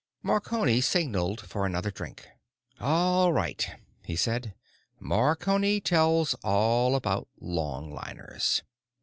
[0.23, 2.27] Marconi signaled for another drink.
[2.79, 4.55] "All right," he said.
[4.99, 8.63] "Marconi tells all about longliners.